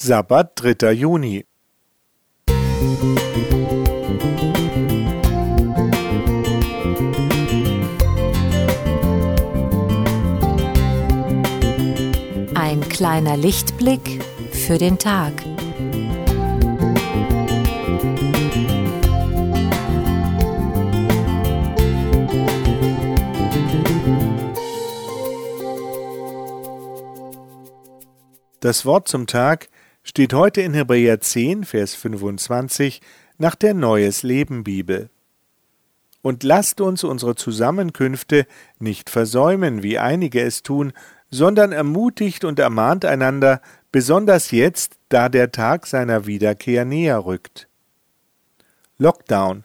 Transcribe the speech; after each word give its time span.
Sabbat, 0.00 0.52
3. 0.54 0.92
Juni. 0.92 1.44
Ein 12.54 12.88
kleiner 12.88 13.36
Lichtblick 13.36 14.22
für 14.52 14.78
den 14.78 15.00
Tag. 15.00 15.32
Das 28.60 28.86
Wort 28.86 29.08
zum 29.08 29.26
Tag 29.26 29.68
steht 30.08 30.32
heute 30.32 30.62
in 30.62 30.72
Hebräer 30.72 31.20
10, 31.20 31.64
Vers 31.64 31.94
25 31.94 33.02
nach 33.36 33.54
der 33.54 33.74
Neues 33.74 34.22
Leben 34.22 34.64
Bibel. 34.64 35.10
Und 36.22 36.44
lasst 36.44 36.80
uns 36.80 37.04
unsere 37.04 37.34
Zusammenkünfte 37.34 38.46
nicht 38.78 39.10
versäumen, 39.10 39.82
wie 39.82 39.98
einige 39.98 40.40
es 40.40 40.62
tun, 40.62 40.94
sondern 41.30 41.72
ermutigt 41.72 42.44
und 42.44 42.58
ermahnt 42.58 43.04
einander, 43.04 43.60
besonders 43.92 44.50
jetzt, 44.50 44.96
da 45.10 45.28
der 45.28 45.52
Tag 45.52 45.86
seiner 45.86 46.24
Wiederkehr 46.24 46.86
näher 46.86 47.26
rückt. 47.26 47.68
Lockdown. 48.96 49.64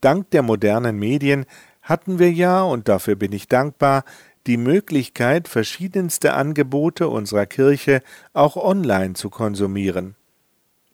Dank 0.00 0.28
der 0.32 0.42
modernen 0.42 0.98
Medien 0.98 1.46
hatten 1.82 2.18
wir 2.18 2.32
ja, 2.32 2.62
und 2.62 2.88
dafür 2.88 3.14
bin 3.14 3.30
ich 3.32 3.46
dankbar, 3.46 4.04
die 4.46 4.56
Möglichkeit, 4.56 5.48
verschiedenste 5.48 6.34
Angebote 6.34 7.08
unserer 7.08 7.46
Kirche 7.46 8.02
auch 8.32 8.56
online 8.56 9.14
zu 9.14 9.30
konsumieren. 9.30 10.14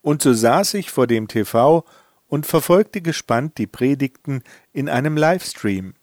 Und 0.03 0.23
so 0.23 0.33
saß 0.33 0.75
ich 0.75 0.91
vor 0.91 1.07
dem 1.07 1.29
TV 1.29 1.85
und 2.29 2.47
verfolgte 2.47 3.01
gespannt 3.01 3.59
die 3.59 3.67
Predigten 3.67 4.43
in 4.73 4.89
einem 4.89 5.17
Livestream. 5.17 5.95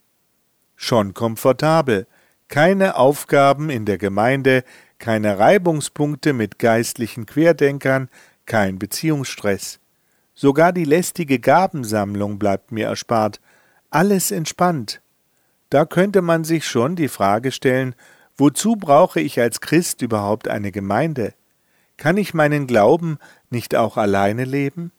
Schon 0.75 1.13
komfortabel, 1.13 2.07
keine 2.47 2.95
Aufgaben 2.95 3.69
in 3.69 3.85
der 3.85 3.97
Gemeinde, 3.97 4.63
keine 4.97 5.39
Reibungspunkte 5.39 6.33
mit 6.33 6.59
geistlichen 6.59 7.25
Querdenkern, 7.25 8.09
kein 8.45 8.79
Beziehungsstress. 8.79 9.79
Sogar 10.33 10.73
die 10.73 10.85
lästige 10.85 11.39
Gabensammlung 11.39 12.39
bleibt 12.39 12.71
mir 12.71 12.88
erspart, 12.88 13.39
alles 13.89 14.31
entspannt, 14.31 15.01
da 15.72 15.86
könnte 15.86 16.22
man 16.22 16.44
sich 16.44 16.67
schon 16.67 16.97
die 16.97 17.08
Frage 17.08 17.52
stellen, 17.52 17.95
wozu 18.36 18.75
brauche 18.75 19.22
ich 19.22 19.39
als 19.39 19.61
Christ 19.61 20.02
überhaupt 20.02 20.50
eine 20.50 20.72
Gemeinde? 20.72 21.33
Kann 21.95 22.17
ich 22.17 22.33
meinen 22.33 22.67
Glauben 22.67 23.17
nicht 23.50 23.75
auch 23.75 23.95
alleine 23.95 24.44
leben? 24.44 24.91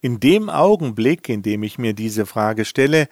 In 0.00 0.18
dem 0.18 0.48
Augenblick, 0.48 1.28
in 1.28 1.42
dem 1.42 1.62
ich 1.62 1.78
mir 1.78 1.92
diese 1.92 2.24
Frage 2.24 2.64
stelle, 2.64 3.06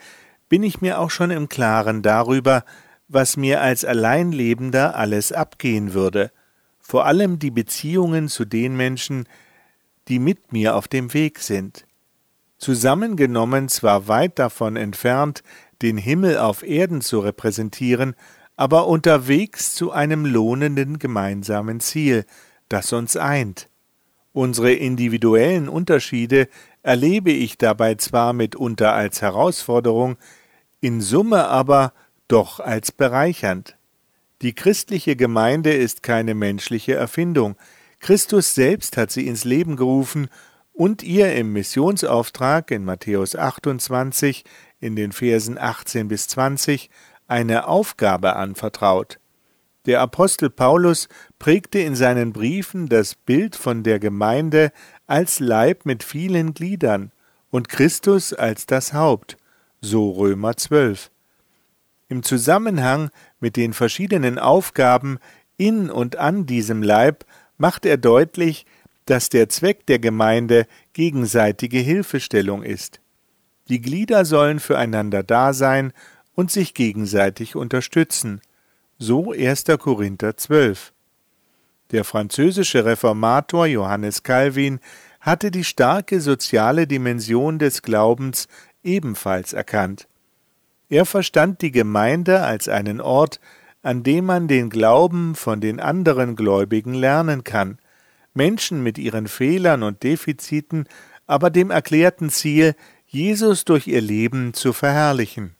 bin 0.48 0.62
ich 0.62 0.80
mir 0.80 0.98
auch 0.98 1.10
schon 1.10 1.30
im 1.30 1.50
Klaren 1.50 2.00
darüber, 2.00 2.64
was 3.08 3.36
mir 3.36 3.60
als 3.60 3.84
Alleinlebender 3.84 4.96
alles 4.96 5.32
abgehen 5.32 5.92
würde, 5.92 6.32
vor 6.78 7.04
allem 7.04 7.38
die 7.38 7.50
Beziehungen 7.50 8.28
zu 8.28 8.46
den 8.46 8.74
Menschen, 8.74 9.28
die 10.08 10.18
mit 10.18 10.52
mir 10.52 10.76
auf 10.76 10.88
dem 10.88 11.12
Weg 11.12 11.40
sind. 11.40 11.84
Zusammengenommen 12.56 13.68
zwar 13.68 14.08
weit 14.08 14.38
davon 14.38 14.76
entfernt, 14.76 15.42
den 15.82 15.96
Himmel 15.96 16.38
auf 16.38 16.62
Erden 16.62 17.00
zu 17.00 17.20
repräsentieren, 17.20 18.14
aber 18.56 18.86
unterwegs 18.86 19.74
zu 19.74 19.90
einem 19.90 20.26
lohnenden 20.26 20.98
gemeinsamen 20.98 21.80
Ziel, 21.80 22.26
das 22.68 22.92
uns 22.92 23.16
eint. 23.16 23.68
Unsere 24.32 24.72
individuellen 24.72 25.68
Unterschiede 25.68 26.48
erlebe 26.82 27.32
ich 27.32 27.58
dabei 27.58 27.96
zwar 27.96 28.32
mitunter 28.32 28.92
als 28.92 29.22
Herausforderung, 29.22 30.16
in 30.80 31.00
Summe 31.00 31.48
aber 31.48 31.92
doch 32.28 32.60
als 32.60 32.92
bereichernd. 32.92 33.76
Die 34.42 34.54
christliche 34.54 35.16
Gemeinde 35.16 35.72
ist 35.72 36.02
keine 36.02 36.34
menschliche 36.34 36.94
Erfindung. 36.94 37.56
Christus 37.98 38.54
selbst 38.54 38.96
hat 38.96 39.10
sie 39.10 39.26
ins 39.26 39.44
Leben 39.44 39.76
gerufen 39.76 40.28
und 40.80 41.02
ihr 41.02 41.34
im 41.34 41.52
Missionsauftrag 41.52 42.70
in 42.70 42.86
Matthäus 42.86 43.36
28 43.36 44.44
in 44.80 44.96
den 44.96 45.12
Versen 45.12 45.58
18 45.58 46.08
bis 46.08 46.26
20 46.28 46.88
eine 47.28 47.68
Aufgabe 47.68 48.34
anvertraut. 48.34 49.20
Der 49.84 50.00
Apostel 50.00 50.48
Paulus 50.48 51.08
prägte 51.38 51.80
in 51.80 51.94
seinen 51.94 52.32
Briefen 52.32 52.88
das 52.88 53.14
Bild 53.14 53.56
von 53.56 53.82
der 53.82 53.98
Gemeinde 53.98 54.72
als 55.06 55.38
Leib 55.38 55.84
mit 55.84 56.02
vielen 56.02 56.54
Gliedern 56.54 57.12
und 57.50 57.68
Christus 57.68 58.32
als 58.32 58.64
das 58.64 58.94
Haupt, 58.94 59.36
so 59.82 60.12
Römer 60.12 60.56
12. 60.56 61.10
Im 62.08 62.22
Zusammenhang 62.22 63.10
mit 63.38 63.56
den 63.56 63.74
verschiedenen 63.74 64.38
Aufgaben 64.38 65.18
in 65.58 65.90
und 65.90 66.16
an 66.16 66.46
diesem 66.46 66.82
Leib 66.82 67.26
macht 67.58 67.84
er 67.84 67.98
deutlich, 67.98 68.64
dass 69.06 69.28
der 69.28 69.48
Zweck 69.48 69.86
der 69.86 69.98
Gemeinde 69.98 70.66
gegenseitige 70.92 71.78
Hilfestellung 71.78 72.62
ist. 72.62 73.00
Die 73.68 73.80
Glieder 73.80 74.24
sollen 74.24 74.60
füreinander 74.60 75.22
da 75.22 75.52
sein 75.52 75.92
und 76.34 76.50
sich 76.50 76.74
gegenseitig 76.74 77.56
unterstützen. 77.56 78.40
So 78.98 79.32
1. 79.32 79.64
Korinther 79.78 80.36
12. 80.36 80.92
Der 81.90 82.04
französische 82.04 82.84
Reformator 82.84 83.66
Johannes 83.66 84.22
Calvin 84.22 84.80
hatte 85.20 85.50
die 85.50 85.64
starke 85.64 86.20
soziale 86.20 86.86
Dimension 86.86 87.58
des 87.58 87.82
Glaubens 87.82 88.48
ebenfalls 88.82 89.52
erkannt. 89.52 90.06
Er 90.88 91.04
verstand 91.04 91.62
die 91.62 91.70
Gemeinde 91.70 92.42
als 92.42 92.68
einen 92.68 93.00
Ort, 93.00 93.40
an 93.82 94.02
dem 94.02 94.26
man 94.26 94.48
den 94.48 94.70
Glauben 94.70 95.34
von 95.34 95.60
den 95.60 95.80
anderen 95.80 96.36
Gläubigen 96.36 96.94
lernen 96.94 97.44
kann, 97.44 97.78
Menschen 98.40 98.82
mit 98.82 98.96
ihren 98.96 99.28
Fehlern 99.28 99.82
und 99.82 100.02
Defiziten, 100.02 100.86
aber 101.26 101.50
dem 101.50 101.70
erklärten 101.70 102.30
Ziel, 102.30 102.74
Jesus 103.06 103.66
durch 103.66 103.86
ihr 103.86 104.00
Leben 104.00 104.54
zu 104.54 104.72
verherrlichen. 104.72 105.56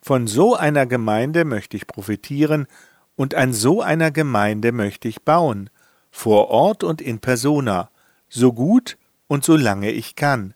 Von 0.00 0.26
so 0.26 0.56
einer 0.56 0.86
Gemeinde 0.86 1.44
möchte 1.44 1.76
ich 1.76 1.86
profitieren 1.86 2.68
und 3.16 3.34
an 3.34 3.52
so 3.52 3.82
einer 3.82 4.10
Gemeinde 4.10 4.72
möchte 4.72 5.08
ich 5.08 5.24
bauen, 5.24 5.68
vor 6.10 6.48
Ort 6.48 6.84
und 6.84 7.02
in 7.02 7.18
persona, 7.18 7.90
so 8.30 8.54
gut 8.54 8.96
und 9.26 9.44
so 9.44 9.54
lange 9.54 9.90
ich 9.90 10.16
kann. 10.16 10.54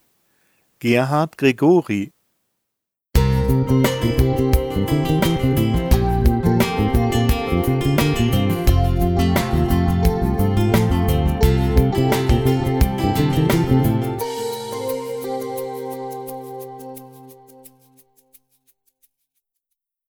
Gerhard 0.79 1.37
Gregori, 1.37 2.11